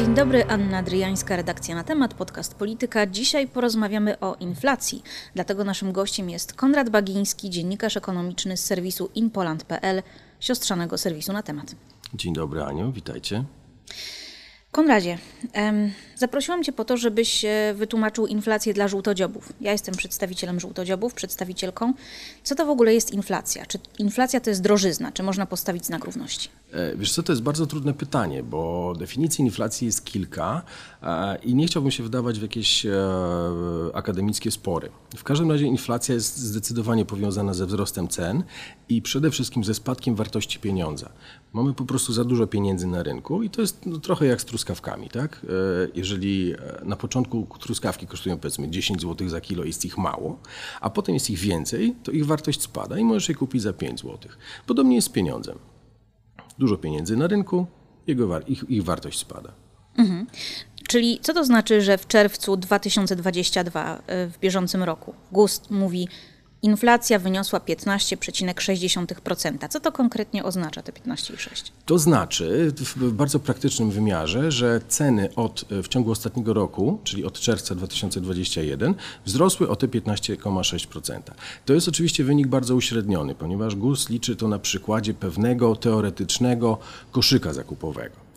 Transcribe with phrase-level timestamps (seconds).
[0.00, 3.06] Dzień dobry, Anna Adriańska, redakcja na temat, podcast Polityka.
[3.06, 5.02] Dzisiaj porozmawiamy o inflacji.
[5.34, 10.02] Dlatego naszym gościem jest Konrad Bagiński, dziennikarz ekonomiczny z serwisu inpoland.pl,
[10.40, 11.74] siostrzanego serwisu na temat.
[12.14, 13.44] Dzień dobry, Aniu, witajcie.
[14.72, 15.18] Konradzie,
[16.16, 19.52] zaprosiłam Cię po to, żebyś e, wytłumaczył inflację dla żółtodziobów.
[19.60, 21.92] Ja jestem przedstawicielem żółtodziobów, przedstawicielką.
[22.42, 23.66] Co to w ogóle jest inflacja?
[23.66, 25.12] Czy inflacja to jest drożyzna?
[25.12, 26.48] Czy można postawić znak równości?
[26.72, 30.62] E, Wiesz co, to jest bardzo trudne pytanie, bo definicji inflacji jest kilka
[31.02, 32.86] e, i nie chciałbym się wdawać w jakieś
[33.94, 34.90] akademickie spory.
[35.16, 38.42] W każdym razie inflacja jest zdecydowanie powiązana ze wzrostem cen
[38.88, 41.10] i przede wszystkim ze spadkiem wartości pieniądza.
[41.52, 44.44] Mamy po prostu za dużo pieniędzy na rynku i to jest no, trochę jak z
[44.64, 45.40] truskawkami, tak?
[45.44, 45.48] E,
[45.94, 50.38] Jeżeli e, na początku truskawki kosztują powiedzmy 10 zł za kilo, jest ich mało,
[50.80, 54.00] a potem jest ich więcej, to ich wartość spada i możesz je kupić za 5
[54.00, 54.18] zł.
[54.66, 55.58] Podobnie jest z pieniądzem
[56.58, 57.66] dużo pieniędzy na rynku,
[58.06, 59.52] jego, ich, ich wartość spada.
[60.88, 66.08] Czyli co to znaczy, że w czerwcu 2022 y, w bieżącym roku GUS mówi
[66.62, 69.68] inflacja wyniosła 15,6%.
[69.68, 71.70] Co to konkretnie oznacza te 15,6%?
[71.86, 77.40] To znaczy w bardzo praktycznym wymiarze, że ceny od, w ciągu ostatniego roku, czyli od
[77.40, 78.94] czerwca 2021,
[79.26, 81.20] wzrosły o te 15,6%.
[81.64, 86.78] To jest oczywiście wynik bardzo uśredniony, ponieważ GUS liczy to na przykładzie pewnego teoretycznego
[87.12, 88.30] koszyka zakupowego.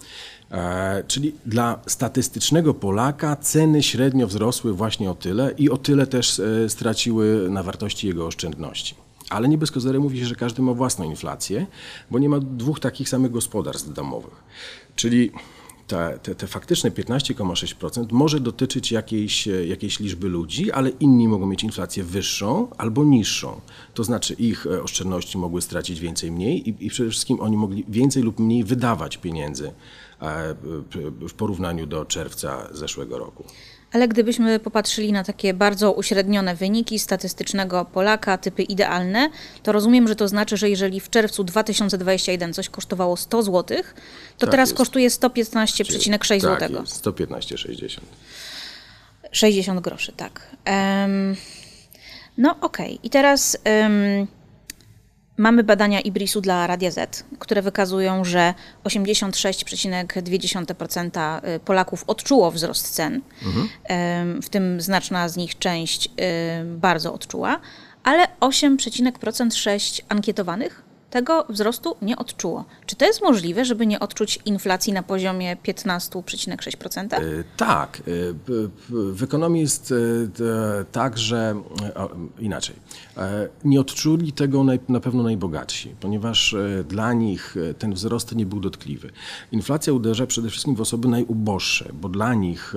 [0.52, 6.40] E, Czyli dla statystycznego Polaka ceny średnio wzrosły właśnie o tyle i o tyle też
[6.40, 8.96] e, straciły na wartości jego oszczędności.
[9.30, 11.66] Ale nie bez kozery mówi się, że każdy ma własną inflację,
[12.12, 14.44] bo nie ma dwóch takich samych gospodarstw domowych.
[14.96, 15.32] Czyli
[15.88, 21.46] te, te, te faktyczne 15,6% może dotyczyć jakiejś, e, jakiejś liczby ludzi, ale inni mogą
[21.46, 23.62] mieć inflację wyższą albo niższą.
[23.94, 27.86] To znaczy ich e, oszczędności mogły stracić więcej, mniej i, i przede wszystkim oni mogli
[27.90, 29.68] więcej lub mniej wydawać pieniędzy
[30.22, 30.56] e,
[31.28, 33.44] w porównaniu do czerwca zeszłego roku.
[33.94, 39.30] Ale gdybyśmy popatrzyli na takie bardzo uśrednione wyniki statystycznego Polaka, typy idealne,
[39.64, 44.46] to rozumiem, że to znaczy, że jeżeli w czerwcu 2021 coś kosztowało 100 zł, to
[44.46, 44.78] Tak teraz jest.
[44.78, 46.82] kosztuje 115,6 tak, zł.
[46.82, 48.00] jest, 115,60.
[49.32, 50.48] 60 groszy, tak.
[50.66, 51.36] Em,
[52.38, 54.28] no okej, i teraz em,
[55.38, 63.22] mamy badania Ibrisu dla Radia Z, które wykazują, że 86,2% y, Polaków odczuło wzrost cen,
[63.84, 67.60] Em, w tym znaczna z nich część em, bardzo odczuła,
[68.04, 70.83] ale 8,6% ankietowanych
[71.14, 72.66] tego wzrostu nie odczuło.
[72.86, 77.14] Czy to jest możliwe, żeby nie odczuć inflacji na poziomie 15,6%?
[77.14, 77.20] E,
[77.58, 77.98] Tak.
[78.00, 78.02] e,
[78.34, 78.52] p-
[78.88, 79.88] p- W ekonomii jest
[80.38, 80.46] t-
[80.92, 81.56] tak, że
[82.40, 82.76] inaczej.
[83.64, 86.56] Nie odczuli tego naj- na pewno najbogatsi, ponieważ
[86.88, 89.12] dla nich ten wzrost nie był dotkliwy.
[89.52, 92.74] Inflacja uderza przede wszystkim w osoby najuboższe, bo dla nich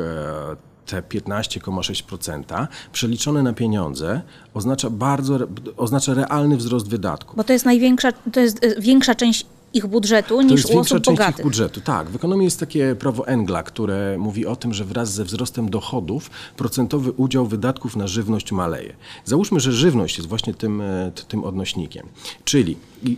[0.86, 4.20] te 15,6% przeliczone na pieniądze
[4.54, 5.38] oznacza bardzo,
[5.76, 7.36] oznacza realny wzrost wydatków.
[7.36, 10.72] Bo to jest największa, to jest y, większa część ich budżetu To niż jest u
[10.72, 11.44] większa osób część ich bogatych.
[11.44, 11.80] budżetu.
[11.80, 15.70] Tak, w ekonomii jest takie prawo Engla, które mówi o tym, że wraz ze wzrostem
[15.70, 18.96] dochodów procentowy udział wydatków na żywność maleje.
[19.24, 20.82] Załóżmy, że żywność jest właśnie tym,
[21.14, 22.06] t- tym odnośnikiem.
[22.44, 22.76] Czyli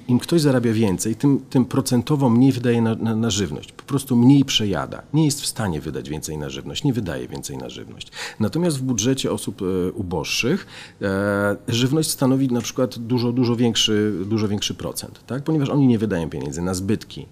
[0.08, 3.72] im ktoś zarabia więcej, tym, tym procentowo mniej wydaje na, na, na żywność.
[3.72, 5.02] Po prostu mniej przejada.
[5.14, 8.08] Nie jest w stanie wydać więcej na żywność, nie wydaje więcej na żywność.
[8.40, 10.66] Natomiast w budżecie osób e, uboższych
[11.02, 15.42] e, żywność stanowi na przykład dużo, dużo większy, dużo większy procent, tak?
[15.42, 17.26] ponieważ oni nie wydają pieniędzy na zbytki.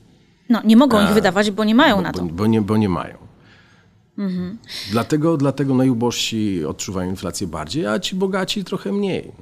[0.49, 2.25] No, nie mogą ich wydawać, bo nie mają na Bo, to.
[2.25, 3.17] bo, nie, bo nie mają.
[4.91, 9.33] Dlatego, dlatego najubożsi odczuwają inflację bardziej, a ci bogaci trochę mniej.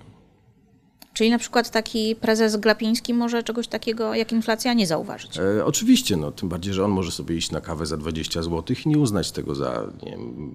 [1.14, 5.38] Czyli na przykład taki prezes Glapiński może czegoś takiego jak inflacja nie zauważyć.
[5.38, 8.76] E, oczywiście, no, tym bardziej, że on może sobie iść na kawę za 20 zł
[8.84, 10.54] i nie uznać tego za wiem,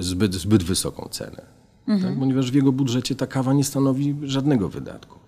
[0.00, 1.42] zbyt, zbyt wysoką cenę.
[1.86, 2.18] Tak?
[2.18, 5.19] Ponieważ w jego budżecie ta kawa nie stanowi żadnego wydatku.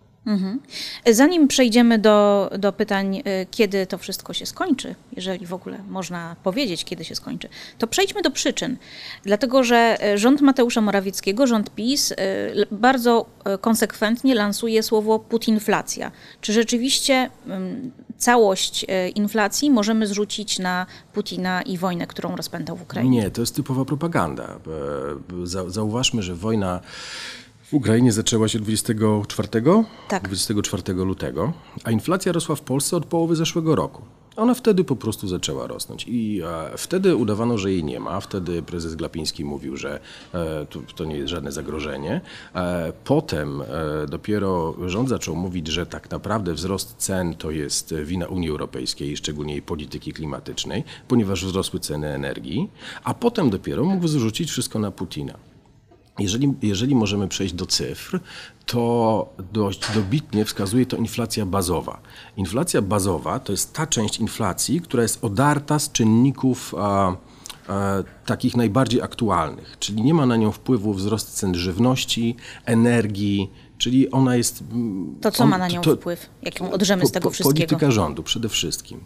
[1.11, 6.37] Zanim przejdziemy do, do pytań, y, kiedy to wszystko się skończy, jeżeli w ogóle można
[6.43, 7.49] powiedzieć, kiedy się skończy,
[7.79, 8.77] to przejdźmy do przyczyn.
[9.25, 12.17] Dlatego, że y, rząd Mateusza Morawieckiego, rząd PiS, y,
[12.71, 13.27] bardzo
[13.61, 16.11] konsekwentnie lansuje słowo putinflacja.
[16.41, 17.31] Czy rzeczywiście
[18.19, 23.19] całość inflacji możemy zrzucić na Putina i wojnę, którą rozpętał w Ukrainie?
[23.21, 24.45] Nie, to jest typowa propaganda.
[24.45, 26.81] E, za- Zauważmy, że wojna
[27.73, 29.49] Ukrainie zaczęła się 24,
[30.09, 30.23] Tak.
[30.25, 31.53] 24 lutego,
[31.85, 34.03] a inflacja rosła w Polsce od połowy zeszłego roku.
[34.37, 38.21] Ona wtedy po prostu zaczęła rosnąć i e, wtedy udawano, że jej nie ma.
[38.21, 40.01] Wtedy prezes Glapiński mówił, że
[40.35, 42.21] e, to, to nie jest żadne zagrożenie.
[42.55, 43.67] E, potem e,
[44.09, 49.53] dopiero rząd zaczął mówić, że tak naprawdę wzrost cen to jest wina Unii Europejskiej, szczególnie
[49.53, 52.71] jej polityki klimatycznej, ponieważ wzrosły ceny energii,
[53.05, 55.52] a potem dopiero mógł zrzucić wszystko na Putina.
[56.23, 58.21] Jeżeli, jeżeli możemy przejść do cyfr,
[58.67, 62.01] to dość dobitnie wskazuje to inflacja bazowa.
[62.37, 67.17] Inflacja bazowa to jest ta część inflacji, która jest odarta z czynników a,
[67.69, 74.11] a, takich najbardziej aktualnych, czyli nie ma na nią wpływu wzrost cen żywności, energii, czyli
[74.11, 74.65] ona jest.
[75.21, 76.31] To co on, ma na nią to, wpływ?
[76.43, 77.69] Jak ją odrzemy z tego po, wszystkiego?
[77.69, 79.05] Polityka rządu przede wszystkim.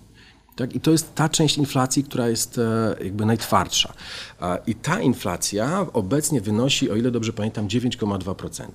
[0.56, 0.74] Tak?
[0.74, 3.92] I to jest ta część inflacji, która jest e, jakby najtwardsza.
[4.66, 8.66] I ta inflacja obecnie wynosi, o ile dobrze pamiętam, 9,2%.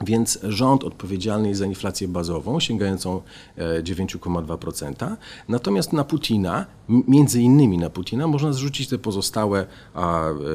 [0.00, 3.22] Więc rząd odpowiedzialny jest za inflację bazową, sięgającą
[3.58, 5.16] 9,2%.
[5.48, 9.66] Natomiast na Putina, między innymi na Putina, można zrzucić te pozostałe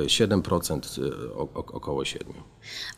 [0.06, 2.16] 7%, e, około 7%.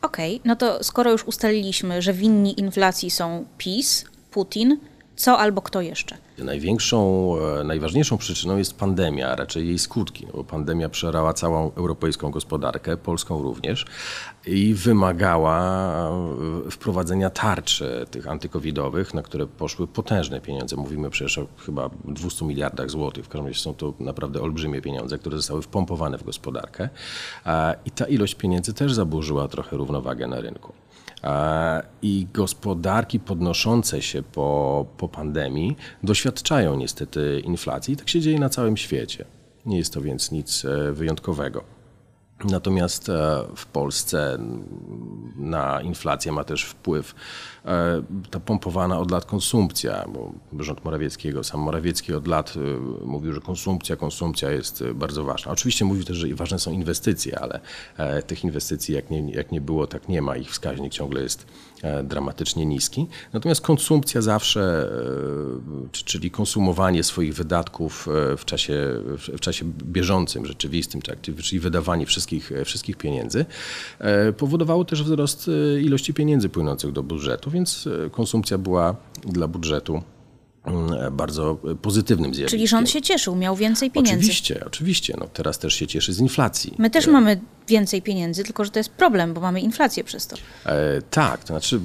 [0.01, 4.77] Okej, okay, no to skoro już ustaliliśmy, że winni inflacji są PiS, Putin,
[5.15, 6.17] co albo kto jeszcze?
[6.37, 11.71] Największą, e, najważniejszą przyczyną jest pandemia, a raczej jej skutki, no bo pandemia przerała całą
[11.73, 13.85] europejską gospodarkę, polską również,
[14.45, 15.59] i wymagała
[16.67, 20.75] e, wprowadzenia tarczy tych antykowidowych, na które poszły potężne pieniądze.
[20.75, 23.25] Mówimy przecież o chyba 200 miliardach złotych.
[23.25, 26.89] W każdym razie są to naprawdę olbrzymie pieniądze, które zostały wpompowane w gospodarkę.
[27.85, 30.73] I ta ilość pieniędzy też zaburzyła trochę równowagę na rynku.
[32.01, 37.97] I gospodarki podnoszące się po, po pandemii doświadczają niestety inflacji.
[37.97, 39.25] Tak się dzieje na całym świecie.
[39.65, 41.63] Nie jest to więc nic e, wyjątkowego.
[42.45, 44.37] Natomiast e, w Polsce
[45.37, 47.15] na inflację ma też wpływ
[47.65, 50.31] e, ta pompowana od lat konsumpcja, bo
[50.63, 55.51] rząd Morawieckiego, sam Morawiecki od lat e, mówił, że konsumpcja, konsumpcja jest bardzo ważna.
[55.51, 57.59] Oczywiście mówił też, że ważne są inwestycje, ale
[58.27, 60.37] tych inwestycji jak nie, jak nie było, tak nie ma.
[60.37, 61.45] Ich wskaźnik ciągle jest
[62.03, 63.07] dramatycznie niski.
[63.33, 64.91] Natomiast konsumpcja zawsze,
[65.91, 68.77] czyli konsumowanie swoich wydatków w czasie,
[69.17, 72.30] w czasie bieżącym, rzeczywistym, czyli wydawanie wszystkich,
[72.65, 73.45] wszystkich pieniędzy,
[74.37, 75.49] powodowało też wzrost
[75.81, 78.95] ilości pieniędzy płynących do budżetu, więc konsumpcja była
[79.25, 80.01] dla budżetu
[80.65, 82.57] mm, bardzo pozytywnym zjawiskiem.
[82.57, 84.15] Czyli rząd się cieszył, miał więcej pieniędzy.
[84.15, 85.15] Oczywiście, oczywiście.
[85.19, 86.73] No, teraz też się cieszy z inflacji.
[86.77, 90.37] My też mamy więcej pieniędzy, tylko że to jest problem, bo mamy inflację przez to.
[90.65, 91.79] E, tak, to znaczy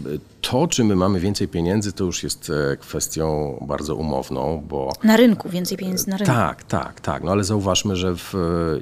[0.50, 4.92] to, czy my mamy więcej pieniędzy, to już jest e, kwestią bardzo umowną, bo...
[5.04, 6.32] Na rynku, więcej pieniędzy na rynku.
[6.32, 7.22] Tak, tak, tak.
[7.22, 8.34] No ale zauważmy, że w,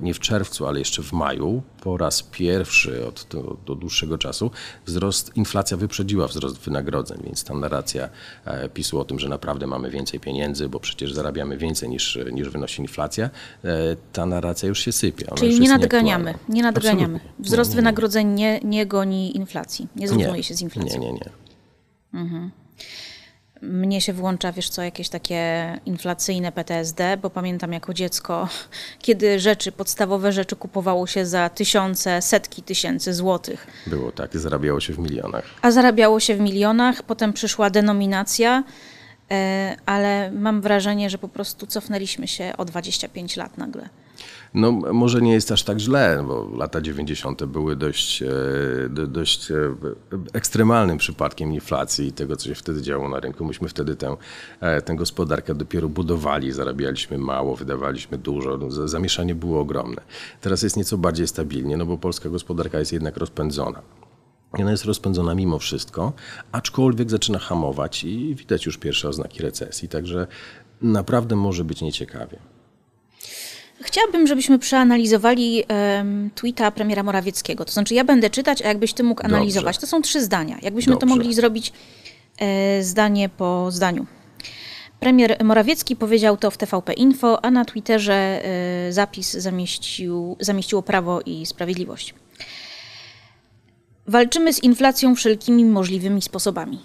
[0.02, 3.26] nie w czerwcu, ale jeszcze w maju po raz pierwszy od,
[3.66, 4.50] do dłuższego czasu
[4.86, 8.08] wzrost, inflacja wyprzedziła wzrost wynagrodzeń, więc ta narracja
[8.44, 12.48] e, PiSu o tym, że naprawdę mamy więcej pieniędzy, bo przecież zarabiamy więcej niż, niż
[12.48, 13.30] wynosi inflacja,
[13.64, 13.70] e,
[14.12, 15.26] ta narracja już się sypie.
[15.26, 17.20] Ona Czyli nie nadganiamy, nie nadganiamy.
[17.38, 17.82] Wzrost nie, nie, nie.
[17.82, 21.00] wynagrodzeń nie, nie goni inflacji, nie zrównuje się z inflacją.
[21.00, 21.44] Nie, nie, nie.
[22.14, 22.50] Mhm.
[23.62, 28.48] Mnie się włącza, wiesz co, jakieś takie inflacyjne PTSD, bo pamiętam jako dziecko,
[29.02, 33.66] kiedy rzeczy, podstawowe rzeczy kupowało się za tysiące, setki tysięcy złotych.
[33.86, 35.44] Było tak, zarabiało się w milionach.
[35.62, 38.64] A zarabiało się w milionach, potem przyszła denominacja,
[39.30, 43.88] e, ale mam wrażenie, że po prostu cofnęliśmy się o 25 lat nagle.
[44.54, 47.44] No może nie jest aż tak źle, bo lata 90.
[47.44, 48.28] były dość, e,
[48.88, 49.54] dość e,
[50.32, 53.44] ekstremalnym przypadkiem inflacji i tego, co się wtedy działo na rynku.
[53.44, 54.16] Myśmy wtedy tę,
[54.60, 60.02] e, tę gospodarkę dopiero budowali, zarabialiśmy mało, wydawaliśmy dużo, no, zamieszanie było ogromne.
[60.40, 63.82] Teraz jest nieco bardziej stabilnie, no bo polska gospodarka jest jednak rozpędzona.
[64.52, 66.12] Ona jest rozpędzona mimo wszystko,
[66.52, 70.26] aczkolwiek zaczyna hamować i widać już pierwsze oznaki recesji, także
[70.82, 72.53] naprawdę może być nieciekawie.
[73.84, 77.64] Chciałabym, żebyśmy przeanalizowali um, tweeta premiera Morawieckiego.
[77.64, 79.76] To znaczy, ja będę czytać, a jakbyś ty mógł analizować.
[79.76, 79.80] Dobrze.
[79.80, 80.58] To są trzy zdania.
[80.62, 81.06] Jakbyśmy Dobrze.
[81.06, 81.72] to mogli zrobić
[82.38, 84.06] e, zdanie po zdaniu.
[85.00, 91.20] Premier Morawiecki powiedział to w TVP Info, a na Twitterze e, zapis zamieścił, zamieściło Prawo
[91.26, 92.14] i Sprawiedliwość.
[94.06, 96.78] Walczymy z inflacją wszelkimi możliwymi sposobami.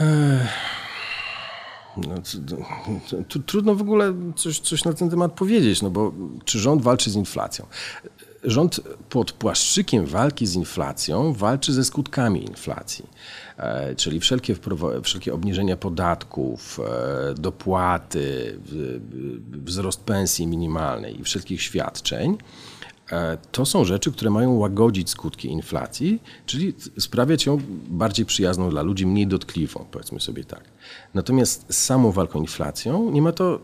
[0.00, 0.70] Ech.
[1.96, 2.14] No,
[3.46, 6.12] trudno w ogóle coś, coś na ten temat powiedzieć, no bo
[6.44, 7.66] czy rząd walczy z inflacją?
[8.44, 13.06] Rząd pod płaszczykiem walki z inflacją walczy ze skutkami inflacji,
[13.56, 14.56] e, czyli wszelkie,
[15.02, 18.58] wszelkie obniżenia podatków, e, dopłaty,
[19.52, 22.38] wzrost pensji minimalnej i wszelkich świadczeń
[23.52, 29.06] to są rzeczy, które mają łagodzić skutki inflacji, czyli sprawiać ją bardziej przyjazną dla ludzi,
[29.06, 30.64] mniej dotkliwą, powiedzmy sobie tak.
[31.14, 33.60] Natomiast z samą walką inflacją nie ma to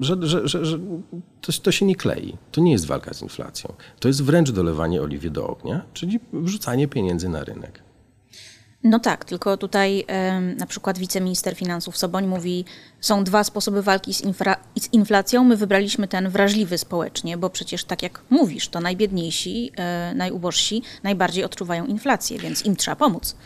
[0.00, 0.78] że, że, że, że
[1.40, 2.36] to, to, się nie klei.
[2.52, 3.72] To nie jest walka z inflacją.
[4.00, 7.82] To jest wręcz dolewanie oliwy do ognia, czyli wrzucanie pieniędzy na rynek.
[8.88, 10.04] No tak, tylko tutaj
[10.56, 12.64] na przykład wiceminister finansów Soboń mówi,
[13.00, 15.44] są dwa sposoby walki z, infra, z, inflacją.
[15.44, 21.44] My wybraliśmy ten wrażliwy społecznie, bo przecież tak jak mówisz, to najbiedniejsi, e, najubożsi najbardziej
[21.44, 23.36] odczuwają inflację, więc im trzeba pomóc.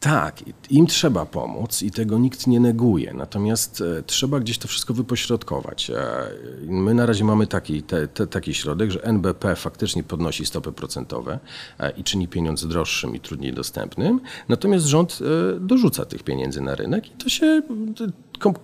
[0.00, 3.14] Tak, im trzeba pomóc i tego nikt nie neguje.
[3.14, 5.90] Natomiast e, trzeba gdzieś to wszystko wypośrodkować.
[5.90, 6.26] E,
[6.66, 11.38] my na razie mamy taki, te, te, taki środek, że NBP faktycznie podnosi stopy procentowe
[11.78, 14.20] e, i czyni pieniądz droższym i trudniej dostępnym.
[14.48, 15.18] Natomiast rząd
[15.60, 17.62] dorzuca tych pieniędzy na rynek i to się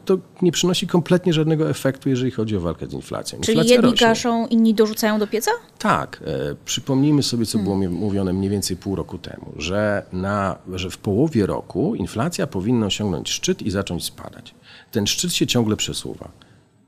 [0.04, 3.40] to nie przynosi kompletnie żadnego efektu, jeżeli chodzi o walkę z inflacją.
[3.40, 4.06] Czyli Inflacja jedni rośnie.
[4.06, 5.50] gaszą, inni dorzucają do pieca?
[5.78, 6.23] Tak.
[6.26, 7.92] E, przypomnijmy sobie, co było hmm.
[7.92, 13.30] mówione mniej więcej pół roku temu, że, na, że w połowie roku inflacja powinna osiągnąć
[13.30, 14.54] szczyt i zacząć spadać.
[14.92, 16.28] Ten szczyt się ciągle przesuwa.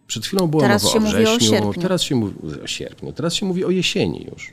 [0.07, 3.47] Przed chwilą było teraz mowa o wrześniu, o teraz się mówi o sierpniu, teraz się
[3.47, 4.53] mówi o jesieni już.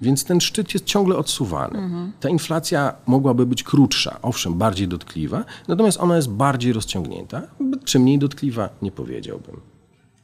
[0.00, 1.78] Więc ten szczyt jest ciągle odsuwany.
[1.78, 2.12] Mhm.
[2.20, 7.42] Ta inflacja mogłaby być krótsza, owszem, bardziej dotkliwa, natomiast ona jest bardziej rozciągnięta.
[7.84, 9.60] Czy mniej dotkliwa, nie powiedziałbym.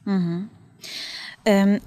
[0.07, 0.49] Mhm.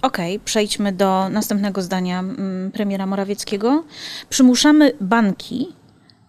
[0.03, 3.85] Okej, okay, przejdźmy do następnego zdania mm, premiera Morawieckiego.
[4.29, 5.69] Przymuszamy banki,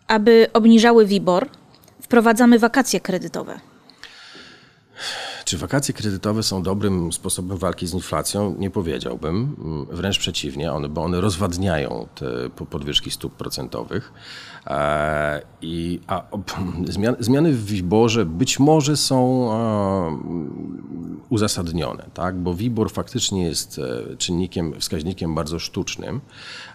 [0.08, 1.50] aby obniżały WIBOR.
[2.02, 3.60] Wprowadzamy wakacje kredytowe.
[5.50, 8.56] Czy wakacje kredytowe są dobrym sposobem walki z inflacją?
[8.60, 9.56] Nie powiedziałbym.
[9.92, 14.14] Wręcz przeciwnie, one, bo one rozwadniają te podwyżki stóp procentowych.
[14.68, 16.24] E, I, a
[16.88, 19.50] zmiany, zmiany w WIBORze być może są
[21.30, 22.36] uzasadnione, tak?
[22.36, 26.22] bo WIBOR faktycznie jest e, czynnikiem, wskaźnikiem bardzo sztucznym.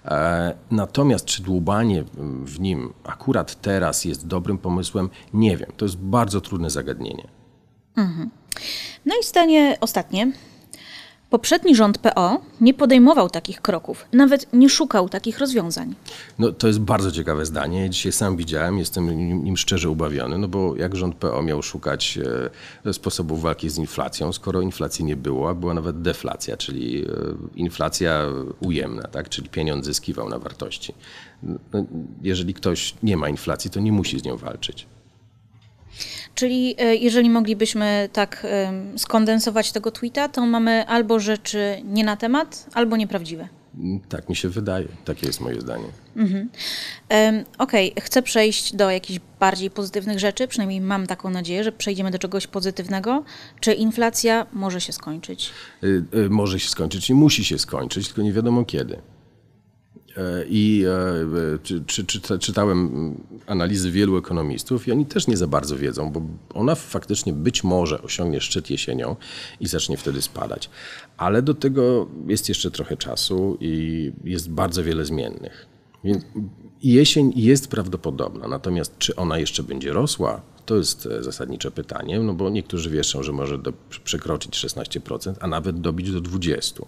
[0.05, 2.05] E, natomiast czy dłubanie
[2.45, 5.73] w nim akurat teraz jest dobrym pomysłem, nie wiem.
[5.77, 7.29] To jest bardzo trudne zagadnienie.
[7.97, 8.31] Mhm.
[9.07, 10.33] No i stanie ostatnie.
[11.35, 15.95] Poprzedni rząd PO nie podejmował takich kroków, nawet nie szukał takich rozwiązań.
[16.39, 17.91] No, to jest bardzo ciekawe zdanie.
[17.91, 22.19] Dzisiaj sam widziałem, jestem nim szczerze ubawiony, no bo jak rząd PO miał szukać
[22.87, 27.09] e, sposobów walki z inflacją, skoro inflacji nie było, a była nawet deflacja, czyli e,
[27.55, 28.27] inflacja
[28.61, 29.29] ujemna, tak?
[29.29, 30.95] czyli pieniądz zyskiwał na wartości.
[31.43, 31.59] No,
[32.23, 34.87] jeżeli ktoś nie ma inflacji, to nie musi z nią walczyć.
[36.35, 38.47] Czyli e, jeżeli moglibyśmy tak
[38.97, 43.49] skondensować tego tweeta, to mamy albo rzeczy nie na temat, albo nieprawdziwe.
[43.79, 44.89] Mm, tak mi się wydaje.
[45.05, 45.85] Takie jest moje zdanie.
[46.17, 46.49] Mhm.
[47.11, 48.05] Um, Okej, okay.
[48.05, 50.49] chcę przejść do jakichś bardziej pozytywnych rzeczy.
[50.49, 53.25] Przynajmniej mam taką nadzieję, że przejdziemy do czegoś pozytywnego.
[53.61, 55.51] Czy inflacja może się skończyć?
[55.85, 58.99] Y, y, może się skończyć i musi się skończyć, tylko nie wiadomo kiedy.
[60.49, 60.85] I
[61.55, 63.15] e, czy, czy, czy, czytałem
[63.47, 66.23] analizy wielu ekonomistów i oni też nie za bardzo wiedzą, bo
[66.55, 69.17] ona faktycznie być może osiągnie szczyt jesienią
[69.61, 70.71] i zacznie wtedy spadać.
[71.17, 75.67] Ale do tego jest jeszcze trochę czasu i jest bardzo wiele zmiennych.
[76.05, 76.25] Więc
[76.83, 82.35] jesień jest prawdopodobna, natomiast czy ona jeszcze będzie rosła, to jest e, zasadnicze pytanie, no
[82.35, 83.73] bo niektórzy wieszczą, że może do,
[84.05, 86.83] przekroczyć 16%, a nawet dobić do 20%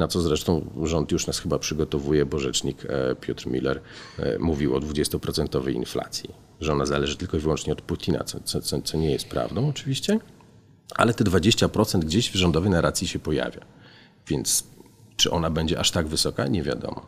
[0.00, 3.80] na co zresztą rząd już nas chyba przygotowuje, bo rzecznik e, Piotr Miller
[4.18, 6.30] e, mówił o 20% inflacji,
[6.60, 10.18] że ona zależy tylko i wyłącznie od Putina, co, co, co nie jest prawdą oczywiście,
[10.96, 13.60] ale te 20% gdzieś w rządowej narracji się pojawia.
[14.28, 14.64] Więc
[15.16, 17.06] czy ona będzie aż tak wysoka, nie wiadomo.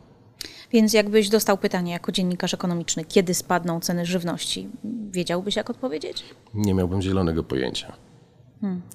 [0.72, 4.68] Więc jakbyś dostał pytanie jako dziennikarz ekonomiczny, kiedy spadną ceny żywności,
[5.10, 6.24] wiedziałbyś jak odpowiedzieć?
[6.54, 7.92] Nie miałbym zielonego pojęcia.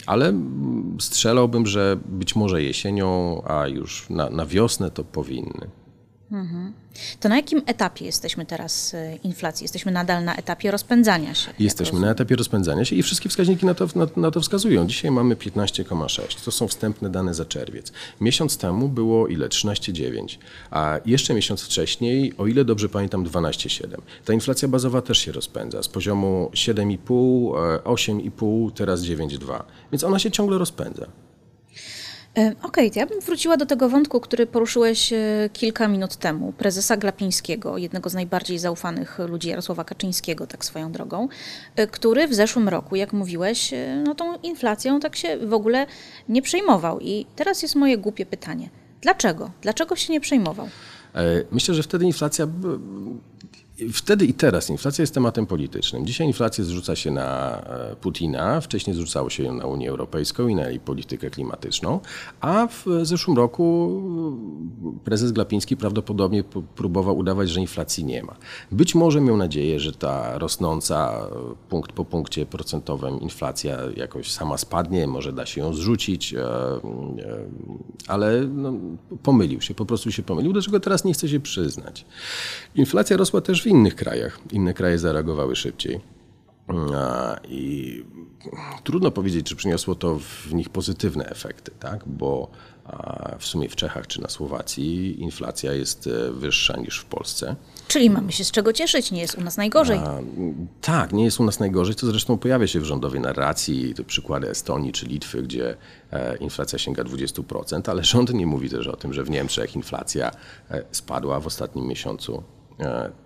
[0.06, 0.34] Ale
[1.00, 5.70] strzelałbym, że być może jesienią, a już na, na wiosnę to powinny.
[6.32, 6.74] Mhm.
[7.20, 9.64] To na jakim etapie jesteśmy teraz y, inflacji?
[9.64, 11.52] Jesteśmy nadal na etapie rozpędzania się.
[11.60, 14.88] Jesteśmy na etapie rozpędzania się i wszystkie wskaźniki na to, na, na to wskazują.
[14.88, 16.46] Dzisiaj mamy 15,6.
[16.46, 17.92] To są wstępne dane za czerwiec.
[18.22, 19.48] Miesiąc temu było ile?
[19.48, 20.38] 13,9.
[20.72, 23.98] A jeszcze miesiąc wcześniej, o ile dobrze pamiętam, 12,7.
[24.26, 25.84] Ta inflacja bazowa też się rozpędza.
[25.84, 29.64] Z poziomu 7,5, 8,5, e, teraz 9,2.
[29.92, 31.08] Więc ona się ciągle rozpędza.
[32.38, 36.54] E, okej, okay, ja bym wróciła do tego wątku, który poruszyłeś e, kilka minut temu.
[36.58, 41.28] Prezesa Glapińskiego, jednego z najbardziej zaufanych ludzi Jarosława Kaczyńskiego, tak swoją drogą,
[41.76, 45.86] e, który w zeszłym roku, jak mówiłeś, no tą inflacją tak się w ogóle
[46.30, 47.00] nie przejmował.
[47.00, 48.70] I teraz jest moje głupie pytanie.
[49.02, 49.52] Dlaczego?
[49.62, 50.70] Dlaczego się nie przejmował?
[51.52, 52.48] Myślę, że wtedy inflacja
[53.94, 56.06] Wtedy i teraz inflacja jest tematem politycznym.
[56.06, 60.56] Dzisiaj inflację zrzuca się na e, Putina, wcześniej zrzucało się ją na Unię Europejską i
[60.56, 62.00] na jej politykę klimatyczną,
[62.42, 64.02] a w zeszłym roku
[64.86, 66.44] e, prezes Glapiński prawdopodobnie
[66.76, 68.36] próbował udawać, że inflacji nie ma.
[68.72, 74.58] Być może miał nadzieję, że ta rosnąca e, punkt po punkcie procentowym inflacja jakoś sama
[74.58, 76.36] spadnie, może da się ją zrzucić,
[78.08, 78.74] ale no,
[79.24, 82.06] pomylił się, po prostu się pomylił, do czego teraz nie chce się przyznać.
[82.76, 84.40] Inflacja rosła też w innych krajach.
[84.52, 86.02] Inne kraje zareagowały szybciej.
[87.48, 88.04] I
[88.84, 92.04] trudno powiedzieć, czy przyniosło to w nich pozytywne efekty, tak?
[92.08, 92.52] bo
[93.40, 97.56] w sumie w Czechach czy na Słowacji inflacja jest e, wyższa niż w Polsce.
[97.88, 99.98] Czyli mamy się z czego cieszyć, nie jest u nas najgorzej.
[99.98, 100.20] A,
[100.82, 104.50] tak, nie jest u nas najgorzej, to zresztą pojawia się w rządowej narracji, to przykłady
[104.50, 105.78] Estonii czy Litwy, gdzie
[106.12, 110.32] e, inflacja sięga 20%, ale rząd nie mówi też o tym, że w Niemczech inflacja
[110.72, 112.44] e, spadła w ostatnim miesiącu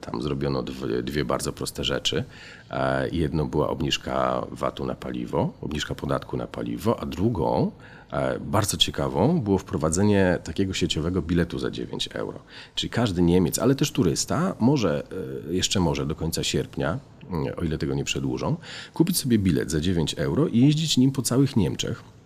[0.02, 0.64] tam zrobiono
[1.04, 2.24] dwie, bardzo proste rzeczy.
[2.70, 7.72] E, jedną była obniżka VAT-u na paliwo, obniżka podatku na paliwo, a drugą,
[8.12, 12.40] e, bardzo ciekawą, było wprowadzenie takiego sieciowego biletu za 9 euro.
[12.76, 15.04] Czyli każdy Niemiec, ale też turysta może,
[15.50, 17.00] jeszcze może do końca sierpnia,
[17.58, 18.56] o ile tego nie przedłużą,
[18.94, 22.21] kupić sobie bilet za 9 euro i jeździć nim po całych Niemczech E,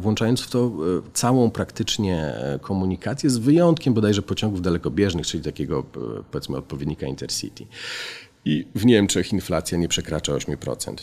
[0.00, 0.70] włączając w to e,
[1.12, 5.82] całą praktycznie e, komunikację, z wyjątkiem bodajże pociągów dalekobieżnych, czyli takiego
[6.30, 7.66] powiedzmy odpowiednika Intercity.
[8.44, 10.94] I w Niemczech inflacja nie przekracza 8%,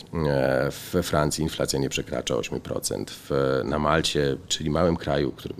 [0.92, 3.30] we Francji inflacja nie przekracza 8%, w,
[3.64, 5.54] na Malcie, czyli małym kraju, który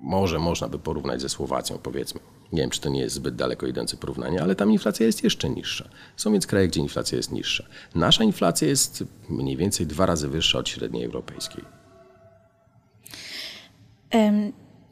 [0.00, 2.20] może można by porównać ze Słowacją, powiedzmy.
[2.52, 5.50] Nie wiem, czy to nie jest zbyt daleko idące porównanie, ale tam inflacja jest jeszcze
[5.50, 5.88] niższa.
[6.16, 7.64] Są więc kraje, gdzie inflacja jest niższa.
[7.94, 11.77] Nasza inflacja jest mniej więcej dwa razy wyższa od średniej europejskiej.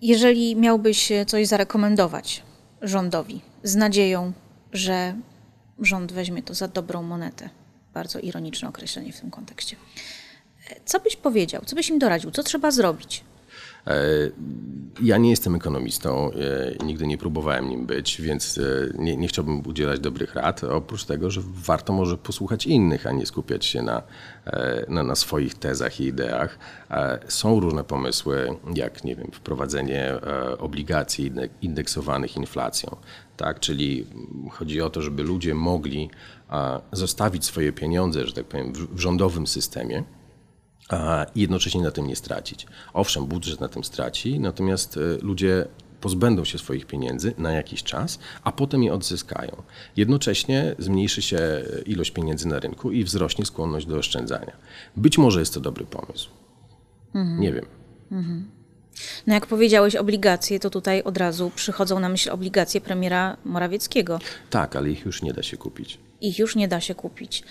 [0.02, 2.42] Jeżeli miałbyś coś zarekomendować
[2.82, 4.32] rządowi z nadzieją,
[4.72, 5.14] że
[5.78, 7.50] rząd weźmie to za dobrą monetę,
[7.94, 9.76] bardzo ironiczne określenie w tym kontekście,
[10.84, 13.24] co byś powiedział, co byś im doradził, co trzeba zrobić?
[13.86, 14.30] E,
[15.02, 18.62] ja nie jestem ekonomistą, e, nigdy nie próbowałem nim być, więc e,
[18.98, 20.64] nie, nie, chciałbym udzielać dobrych rad.
[20.64, 24.02] Oprócz tego, że warto może posłuchać innych, a nie skupiać się na,
[24.88, 26.58] na, na swoich tezach i ideach.
[27.28, 30.14] Są różne pomysły, jak nie wiem, wprowadzenie
[30.58, 32.96] obligacji indeksowanych inflacją.
[33.36, 33.60] Tak?
[33.60, 34.06] Czyli
[34.50, 36.10] chodzi o to, żeby ludzie mogli
[36.92, 40.04] zostawić swoje pieniądze, że tak powiem, w rządowym systemie
[41.34, 42.66] i jednocześnie na tym nie stracić.
[42.92, 45.66] Owszem, budżet na tym straci, natomiast e, ludzie
[46.00, 49.62] pozbędą się swoich pieniędzy na jakiś czas, a potem je odzyskają.
[49.96, 54.52] Jednocześnie zmniejszy się ilość pieniędzy na rynku i wzrośnie skłonność do oszczędzania.
[54.96, 56.30] Być może jest to dobry pomysł.
[57.14, 57.40] Mhm.
[57.40, 57.66] Nie wiem.
[58.12, 58.50] Mhm.
[59.26, 64.18] No jak powiedziałeś obligacje, to tutaj od razu przychodzą na myśl obligacje premiera Morawieckiego.
[64.50, 67.42] Tak, ale ich już nie da się kupić ich już nie da się kupić.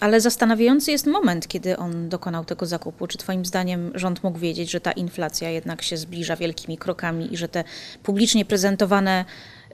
[0.00, 3.06] Ale zastanawiający jest moment, kiedy on dokonał tego zakupu.
[3.06, 7.36] Czy Twoim zdaniem rząd mógł wiedzieć, że ta inflacja jednak się zbliża wielkimi krokami i
[7.36, 7.64] że te
[8.02, 9.24] publicznie prezentowane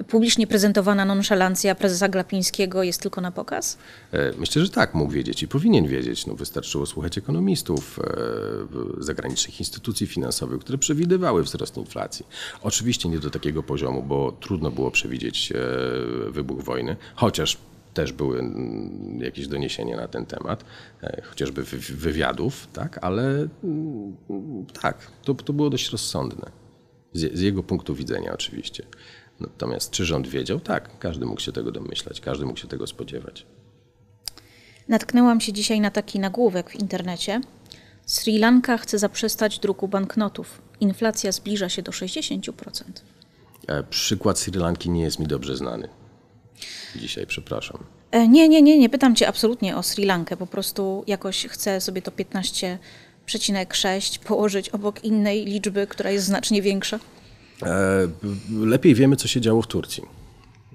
[0.09, 3.79] publicznie prezentowana nonszalancja prezesa Glapińskiego jest tylko na pokaz?
[4.12, 6.27] E, myślę, że tak, mógł wiedzieć i powinien wiedzieć.
[6.27, 7.99] No, wystarczyło słuchać ekonomistów,
[8.99, 12.27] e, zagranicznych instytucji finansowych, które przewidywały wzrost inflacji.
[12.62, 17.59] Oczywiście nie do takiego poziomu, bo trudno było przewidzieć e, wybuch wojny, chociaż
[17.95, 20.65] też były mm, jakieś doniesienia na ten temat,
[21.03, 21.63] e, chociażby
[21.95, 24.17] wywiadów, tak, ale mm,
[24.81, 26.51] tak, to, to było dość rozsądne.
[27.13, 28.87] Z, z jego punktu widzenia oczywiście.
[29.41, 30.61] Natomiast czy rząd wiedział?
[30.61, 33.47] Tak, każdy mógł się tego domyślać, każdy mógł się tego spodziewać.
[34.89, 37.41] Natknęłam się dzisiaj na taki nagłówek w internecie.
[38.07, 40.63] Sri Lanka chce zaprzestać druku banknotów.
[40.81, 42.83] Inflacja zbliża się do 60%.
[43.69, 45.89] E, przykład Sri Lanki nie jest mi dobrze znany
[46.97, 47.85] dzisiaj, przepraszam.
[48.11, 51.81] E, nie, nie, nie, nie pytam cię absolutnie o Sri Lankę, po prostu jakoś chcę
[51.81, 56.99] sobie to 15,6 położyć obok innej liczby, która jest znacznie większa.
[57.62, 58.09] E,
[58.61, 60.03] lepiej wiemy, co się działo w Turcji.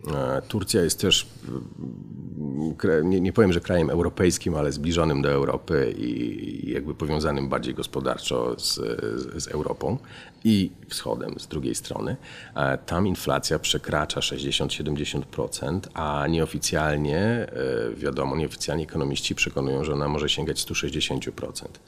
[0.08, 1.28] E, Turcja jest też,
[3.04, 8.60] nie, nie, powiem, że krajem europejskim, ale zbliżonym do Europy i jakby powiązanym bardziej gospodarczo
[8.60, 8.76] z,
[9.43, 9.98] z Europą
[10.43, 12.15] i wschodem z drugiej strony.
[12.56, 17.50] E, tam inflacja przekracza 60-70%, a nieoficjalnie, e,
[17.95, 21.80] wiadomo, nieoficjalnie ekonomiści przekonują, że ona może sięgać 160%.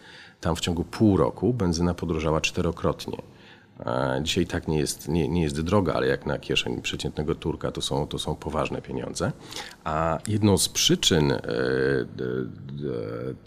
[0.41, 3.17] Tam w ciągu pół roku benzyna podrożała czterokrotnie.
[4.21, 7.81] Dzisiaj tak nie jest, nie, nie jest droga, ale jak na kieszeń przeciętnego Turka to
[7.81, 9.31] są, to są poważne pieniądze.
[9.83, 11.39] A jedną z przyczyn e,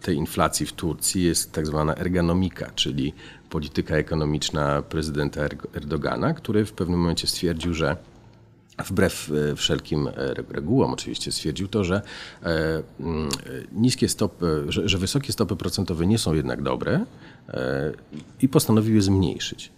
[0.02, 3.14] tej inflacji w Turcji jest tak zwana ergonomika, czyli
[3.50, 5.40] polityka ekonomiczna prezydenta
[5.74, 7.96] Erdogana, który w pewnym momencie stwierdził, że
[8.78, 12.02] wbrew e, wszelkim e, regułom oczywiście stwierdził to, że
[12.42, 13.28] e, mm,
[13.72, 17.04] niskie stopy, że, że wysokie stopy procentowe nie są jednak dobre
[18.40, 19.72] i postanowił je zmniejszyć.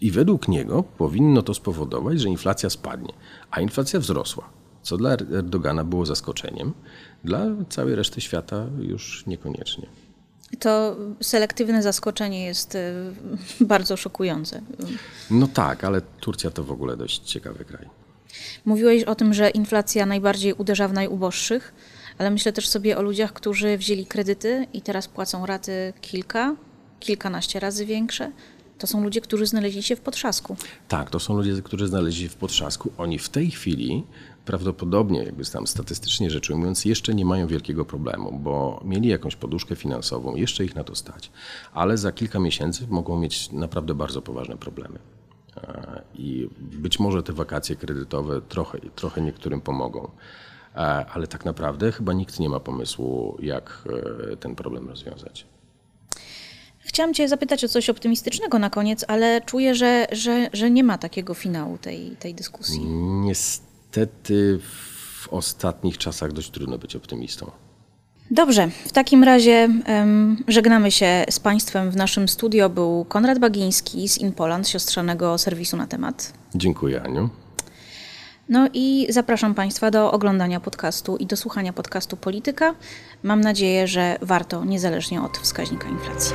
[0.00, 3.12] I według niego powinno to spowodować, że inflacja spadnie,
[3.50, 4.48] a inflacja wzrosła,
[4.82, 6.72] co dla Erdogana było zaskoczeniem,
[7.24, 9.86] dla całej reszty świata już niekoniecznie.
[10.58, 12.80] To selektywne zaskoczenie jest y,
[13.60, 14.62] bardzo szokujące.
[15.30, 17.88] No tak, ale Turcja to w ogóle dość ciekawy kraj.
[18.64, 21.74] Mówiłeś o tym, że inflacja najbardziej uderza w najuboższych,
[22.18, 26.56] ale myślę też sobie o ludziach, którzy wzięli kredyty i teraz płacą raty kilka,
[27.00, 28.32] kilkanaście razy większe.
[28.78, 30.56] To są ludzie, którzy znaleźli się w potrzasku.
[30.88, 32.92] Tak, to są ludzie, którzy znaleźli się w potrzasku.
[32.98, 34.04] Oni w tej chwili
[34.44, 39.76] prawdopodobnie, jakby tam statystycznie rzecz ujmując, jeszcze nie mają wielkiego problemu, bo mieli jakąś poduszkę
[39.76, 41.30] finansową, jeszcze ich na to stać,
[41.72, 44.98] ale za kilka miesięcy mogą mieć naprawdę bardzo poważne problemy.
[45.56, 50.10] E, I być może te wakacje kredytowe trochę, trochę niektórym pomogą,
[50.74, 53.84] e, ale tak naprawdę chyba nikt nie ma pomysłu, jak
[54.32, 55.46] e, ten problem rozwiązać.
[56.86, 60.98] Chciałam Cię zapytać o coś optymistycznego na koniec, ale czuję, że, że, że nie ma
[60.98, 62.80] takiego finału tej, tej dyskusji.
[63.24, 64.58] Niestety
[65.22, 67.50] w ostatnich czasach dość trudno być optymistą.
[68.30, 71.90] Dobrze, w takim razie um, żegnamy się z Państwem.
[71.90, 76.32] W naszym studio był Konrad Bagiński z Inpoland, siostrzanego serwisu na temat.
[76.54, 77.30] Dziękuję, Aniu.
[78.48, 82.74] No i zapraszam Państwa do oglądania podcastu i do słuchania podcastu Polityka.
[83.22, 86.34] Mam nadzieję, że warto niezależnie od wskaźnika inflacji.